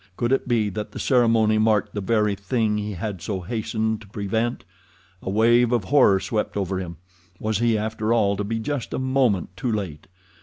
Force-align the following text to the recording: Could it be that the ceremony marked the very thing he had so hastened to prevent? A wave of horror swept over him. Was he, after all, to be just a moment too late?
Could 0.17 0.31
it 0.31 0.47
be 0.47 0.69
that 0.71 0.93
the 0.93 0.99
ceremony 0.99 1.59
marked 1.59 1.93
the 1.93 2.01
very 2.01 2.33
thing 2.33 2.79
he 2.79 2.93
had 2.93 3.21
so 3.21 3.41
hastened 3.41 4.01
to 4.01 4.07
prevent? 4.07 4.65
A 5.21 5.29
wave 5.29 5.71
of 5.71 5.83
horror 5.83 6.19
swept 6.19 6.57
over 6.57 6.79
him. 6.79 6.97
Was 7.39 7.59
he, 7.59 7.77
after 7.77 8.11
all, 8.11 8.35
to 8.37 8.43
be 8.43 8.57
just 8.57 8.95
a 8.95 8.97
moment 8.97 9.55
too 9.55 9.71
late? 9.71 10.07